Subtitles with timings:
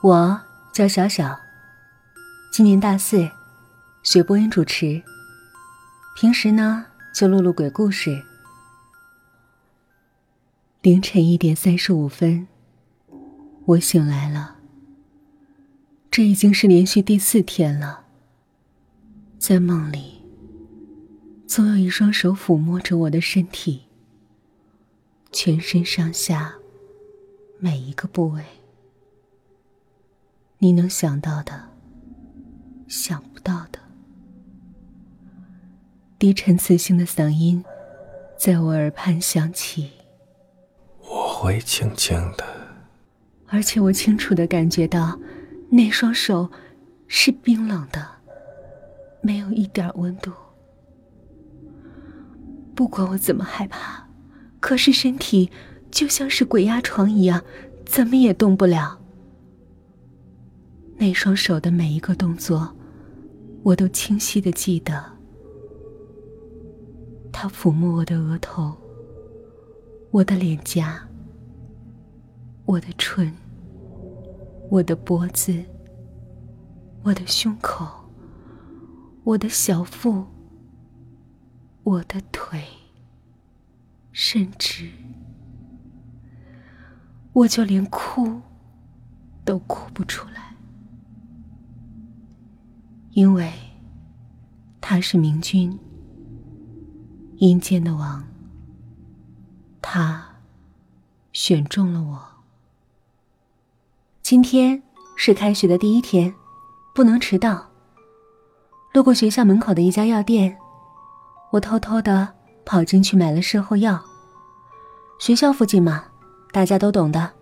[0.00, 0.40] 我
[0.72, 1.40] 叫小小，
[2.52, 3.28] 今年大四，
[4.04, 5.02] 学播音主持。
[6.14, 8.22] 平时呢，就录录鬼故事。
[10.82, 12.46] 凌晨一点三十五分，
[13.64, 14.58] 我醒来了。
[16.12, 18.04] 这已经是连续第四天了。
[19.36, 20.22] 在梦里，
[21.44, 23.86] 总有一双手抚摸着我的身体，
[25.32, 26.54] 全身上下
[27.58, 28.44] 每一个部位。
[30.60, 31.68] 你能想到的，
[32.88, 33.78] 想不到的，
[36.18, 37.64] 低沉磁性的嗓音
[38.36, 39.92] 在我耳畔响起。
[41.00, 42.44] 我会轻轻的，
[43.46, 45.20] 而且我清楚的感觉到，
[45.70, 46.50] 那双手
[47.06, 48.04] 是冰冷的，
[49.20, 50.32] 没有一点温度。
[52.74, 54.08] 不管我怎么害怕，
[54.58, 55.52] 可是身体
[55.88, 57.44] 就像是鬼压床一样，
[57.86, 58.97] 怎么也动不了。
[61.00, 62.74] 那双手的每一个动作，
[63.62, 65.00] 我都清晰的记得。
[67.32, 68.76] 他抚摸我的额头，
[70.10, 71.00] 我的脸颊，
[72.64, 73.32] 我的唇，
[74.68, 75.64] 我的脖子，
[77.04, 77.86] 我的胸口，
[79.22, 80.26] 我的小腹，
[81.84, 82.60] 我的腿，
[84.10, 84.90] 甚至，
[87.32, 88.40] 我就连哭
[89.44, 90.56] 都哭不出来。
[93.18, 93.52] 因为
[94.80, 95.76] 他是明君，
[97.38, 98.22] 阴间的王。
[99.82, 100.24] 他
[101.32, 102.20] 选中了我。
[104.22, 104.80] 今天
[105.16, 106.32] 是开学的第一天，
[106.94, 107.66] 不能迟到。
[108.92, 110.56] 路过学校门口的一家药店，
[111.50, 114.00] 我偷偷的跑进去买了事后药。
[115.18, 116.04] 学校附近嘛，
[116.52, 117.32] 大家都懂的，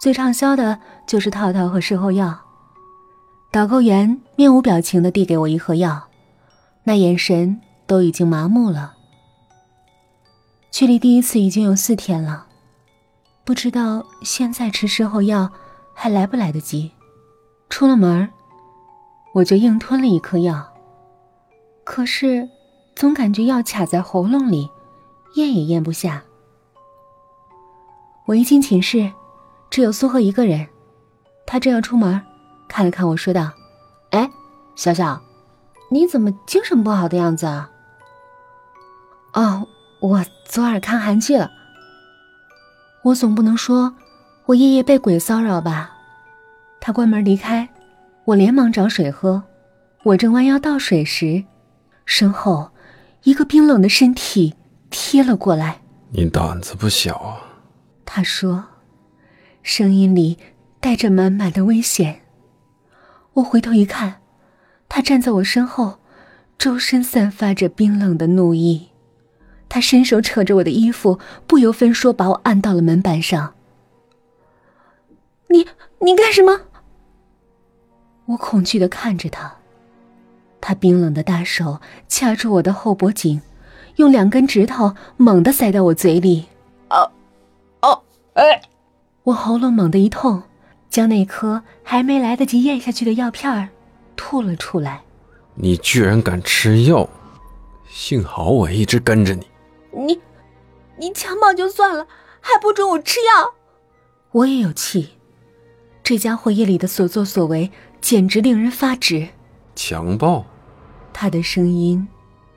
[0.00, 2.36] 最畅销的就是套套和事后药。
[3.52, 6.08] 导购员面无表情的递给我一盒药，
[6.84, 8.94] 那眼神都已经麻木了。
[10.70, 12.46] 距离第一次已经有四天了，
[13.44, 15.52] 不知道现在吃事后药
[15.92, 16.92] 还来不来得及。
[17.68, 18.26] 出了门
[19.34, 20.72] 我就硬吞了一颗药，
[21.84, 22.48] 可是
[22.96, 24.66] 总感觉药卡在喉咙里，
[25.34, 26.24] 咽也咽不下。
[28.24, 29.12] 我一进寝室，
[29.68, 30.66] 只有苏荷一个人，
[31.44, 32.18] 他正要出门。
[32.72, 33.50] 看了看我说道
[34.12, 34.30] ：“哎，
[34.76, 35.20] 小小，
[35.90, 37.70] 你怎么精神不好的样子啊
[39.34, 39.68] ？”“哦，
[40.00, 41.50] 我昨晚看韩剧了。
[43.04, 43.94] ”“我总不能说
[44.46, 45.94] 我夜夜被鬼骚扰吧？”
[46.80, 47.68] 他关门离开，
[48.24, 49.42] 我连忙找水喝。
[50.04, 51.44] 我正弯腰倒水时，
[52.06, 52.70] 身后
[53.24, 54.54] 一个冰冷的身体
[54.88, 55.82] 贴了过来。
[56.08, 57.36] “你胆子不小啊！”
[58.06, 58.64] 他说，
[59.62, 60.38] 声音里
[60.80, 62.21] 带着满满的危险。
[63.34, 64.20] 我回头一看，
[64.88, 65.98] 他站在我身后，
[66.58, 68.88] 周身散发着冰冷的怒意。
[69.68, 73.54] 他伸手扯着我的衣服，不由分说把我按到了门板上。
[75.48, 75.66] 你
[76.00, 76.60] 你干什么？
[78.26, 79.56] 我恐惧的看着他，
[80.60, 83.40] 他冰冷的大手掐住我的后脖颈，
[83.96, 86.46] 用两根指头猛地塞到我嘴里。
[86.90, 87.10] 哦，
[87.80, 88.02] 哦，
[88.34, 88.60] 哎！
[89.24, 90.42] 我喉咙猛地一痛。
[90.92, 93.70] 将那颗还没来得及咽下去的药片儿
[94.14, 95.02] 吐了出来。
[95.54, 97.08] 你居然敢吃药！
[97.88, 99.46] 幸好我一直跟着你。
[99.90, 100.20] 你，
[100.98, 102.06] 你强暴就算了，
[102.42, 103.54] 还不准我吃药！
[104.32, 105.14] 我也有气。
[106.02, 107.70] 这家伙夜里的所作所为
[108.02, 109.28] 简直令人发指。
[109.74, 110.44] 强暴？
[111.14, 112.06] 他的声音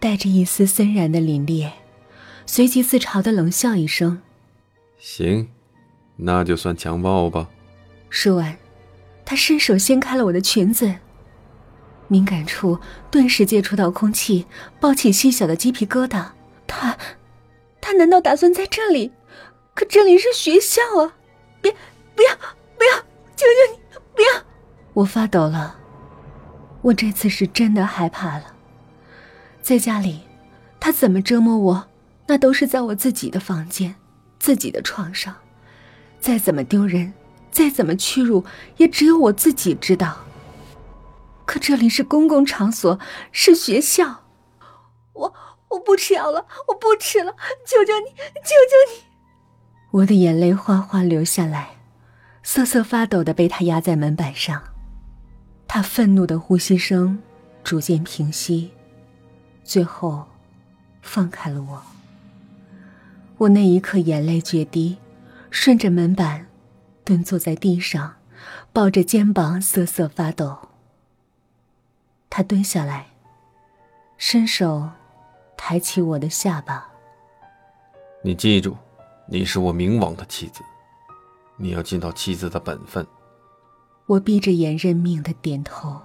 [0.00, 1.70] 带着一丝森然的凛冽，
[2.44, 4.20] 随即自嘲的冷笑一声
[4.98, 5.48] ：“行，
[6.16, 7.48] 那就算强暴吧。”
[8.18, 8.56] 说完，
[9.26, 10.94] 他伸手掀开了我的裙子，
[12.08, 14.46] 敏感处顿时接触到空气，
[14.80, 16.28] 抱起细小的鸡皮疙瘩。
[16.66, 16.96] 他，
[17.78, 19.12] 他难道打算在这里？
[19.74, 21.12] 可这里是学校啊！
[21.60, 21.70] 别，
[22.14, 22.34] 不要，
[22.78, 22.96] 不要！
[23.36, 24.42] 求求你，不要！
[24.94, 25.76] 我发抖了，
[26.80, 28.54] 我这次是真的害怕了。
[29.60, 30.22] 在家里，
[30.80, 31.88] 他怎么折磨我，
[32.26, 33.94] 那都是在我自己的房间、
[34.38, 35.36] 自己的床上，
[36.18, 37.12] 再怎么丢人。
[37.56, 38.44] 再怎么屈辱，
[38.76, 40.26] 也只有我自己知道。
[41.46, 42.98] 可这里是公共场所，
[43.32, 44.24] 是学校，
[45.14, 45.34] 我
[45.68, 49.04] 我不吃药了，我不吃了，求求你，求求你！
[49.90, 51.76] 我的眼泪哗哗流下来，
[52.42, 54.62] 瑟瑟发抖的被他压在门板上。
[55.66, 57.18] 他愤怒的呼吸声
[57.64, 58.70] 逐渐平息，
[59.64, 60.26] 最后
[61.00, 61.82] 放开了我。
[63.38, 64.98] 我那一刻眼泪决堤，
[65.50, 66.46] 顺着门板。
[67.06, 68.16] 蹲坐在地上，
[68.72, 70.58] 抱着肩膀瑟瑟发抖。
[72.28, 73.06] 他蹲下来，
[74.18, 74.90] 伸手
[75.56, 76.88] 抬起我的下巴。
[78.24, 78.76] 你记住，
[79.28, 80.64] 你是我冥王的妻子，
[81.56, 83.06] 你要尽到妻子的本分。
[84.06, 86.02] 我闭着眼认命的点头。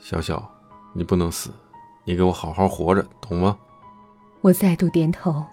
[0.00, 0.52] 小小，
[0.92, 1.52] 你不能死，
[2.02, 3.56] 你给我好好活着，懂吗？
[4.40, 5.46] 我再度点头，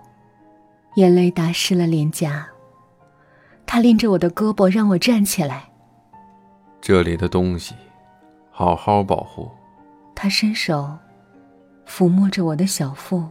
[0.96, 2.50] 眼泪打湿了脸颊。
[3.72, 5.70] 他拎着我的胳膊让我站起来。
[6.82, 7.76] 这里的东西，
[8.50, 9.48] 好好保护。
[10.16, 10.98] 他伸手
[11.88, 13.24] 抚摸着我的小腹。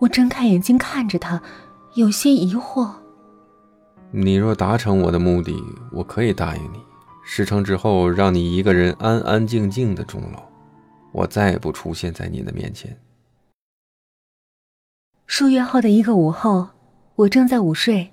[0.00, 1.40] 我睁开眼睛看着他，
[1.94, 2.90] 有些疑惑。
[4.10, 5.56] 你若达成我的目的，
[5.92, 6.78] 我可以答应你，
[7.24, 10.42] 事成之后让你一个人安安静静的终老，
[11.12, 12.94] 我再也不出现在你的面前。
[15.26, 16.68] 数月后的一个午后，
[17.14, 18.12] 我正在午睡。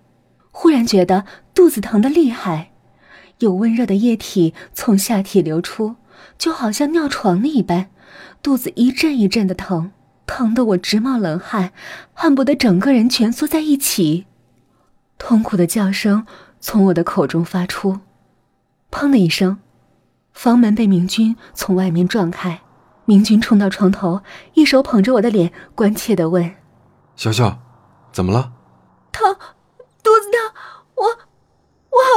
[0.60, 1.24] 忽然觉得
[1.54, 2.72] 肚子疼得厉害，
[3.38, 5.98] 有温热的液体从下体流出，
[6.36, 7.92] 就好像尿床了一般，
[8.42, 9.92] 肚子一阵一阵的疼，
[10.26, 11.74] 疼得我直冒冷汗，
[12.12, 14.26] 恨不得整个人蜷缩在一起。
[15.20, 16.26] 痛苦的叫声
[16.60, 18.00] 从我的口中发出，
[18.90, 19.60] 砰的一声，
[20.34, 22.62] 房门被明君从外面撞开，
[23.06, 24.24] 明君冲到床头，
[24.56, 26.56] 一手捧着我的脸，关切的问
[27.16, 27.60] ：“小小，
[28.12, 28.54] 怎么了？”
[29.14, 29.38] 疼。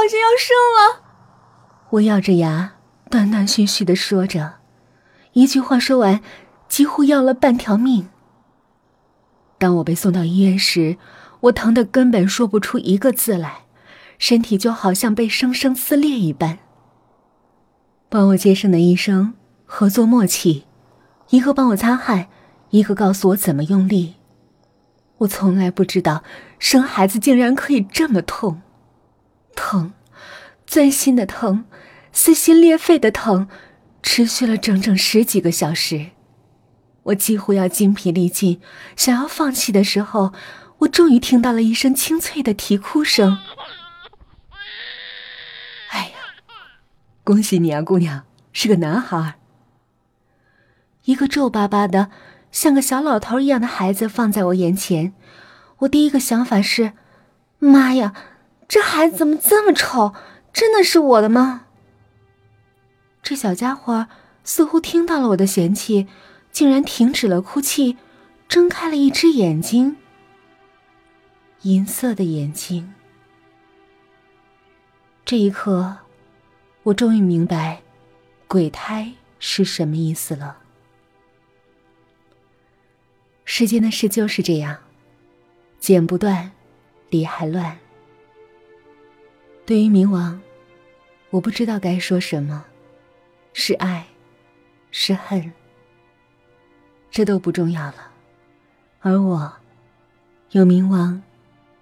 [0.01, 1.03] 我我好像要生了。
[1.91, 2.73] 我咬着牙，
[3.09, 4.55] 断断续续的说着，
[5.33, 6.21] 一句话说完，
[6.67, 8.09] 几乎要了半条命。
[9.59, 10.97] 当我被送到医院时，
[11.41, 13.65] 我疼得根本说不出一个字来，
[14.17, 16.57] 身体就好像被生生撕裂一般。
[18.09, 20.65] 帮我接生的医生合作默契，
[21.29, 22.27] 一个帮我擦汗，
[22.71, 24.15] 一个告诉我怎么用力。
[25.19, 26.23] 我从来不知道
[26.57, 28.63] 生孩子竟然可以这么痛，
[29.55, 29.93] 疼，
[30.65, 31.65] 钻心的疼，
[32.11, 33.47] 撕心裂肺的疼，
[34.01, 36.11] 持续了整整十几个小时。
[37.03, 38.61] 我几乎要精疲力尽，
[38.95, 40.33] 想要放弃的时候，
[40.79, 43.39] 我终于听到了一声清脆的啼哭声。
[45.89, 46.13] 哎呀，
[47.23, 49.35] 恭喜你啊，姑娘，是个男孩。
[51.05, 52.09] 一个皱巴巴的。
[52.51, 55.13] 像个小老头一样的孩子放在我眼前，
[55.77, 56.91] 我第一个想法是：
[57.59, 58.13] 妈呀，
[58.71, 60.13] 这孩子怎么这么丑？
[60.53, 61.65] 真的是我的吗？
[63.21, 64.07] 这小家伙
[64.45, 66.07] 似乎听到了我的嫌弃，
[66.53, 67.97] 竟然停止了哭泣，
[68.47, 69.97] 睁开了一只眼睛，
[71.63, 72.93] 银色的眼睛。
[75.25, 75.97] 这一刻，
[76.83, 77.81] 我终于明白
[78.47, 80.59] “鬼胎”是什么意思了。
[83.43, 84.77] 世间的事就是这样，
[85.77, 86.53] 剪不断，
[87.09, 87.77] 理还乱。
[89.65, 90.39] 对于冥王，
[91.29, 92.65] 我不知道该说什么，
[93.53, 94.05] 是爱，
[94.91, 95.51] 是恨，
[97.09, 98.11] 这都不重要了。
[98.99, 99.53] 而我，
[100.51, 101.21] 有冥王，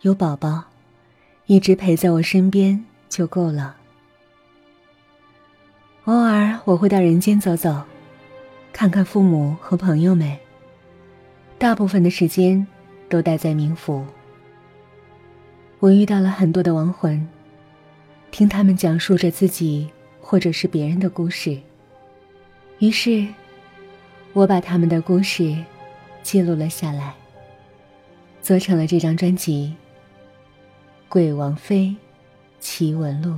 [0.02, 0.64] 有宝宝，
[1.48, 3.76] 一直陪在我身边就够了。
[6.06, 7.84] 偶尔我会到人间走走，
[8.72, 10.38] 看看父母和朋友们。
[11.58, 12.66] 大部分的时间
[13.10, 14.06] 都待在冥府。
[15.80, 17.28] 我遇到了很多的亡魂，
[18.32, 19.90] 听他们讲述着自己
[20.22, 21.58] 或者是别人的故事。
[22.80, 23.28] 于是，
[24.34, 25.56] 我把他们的故事
[26.24, 27.14] 记录了下来，
[28.42, 29.76] 做成了这张专辑
[31.10, 31.96] 《鬼王妃
[32.60, 33.32] 奇闻录》。